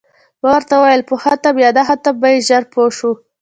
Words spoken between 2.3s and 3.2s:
یې ژر پوه شو.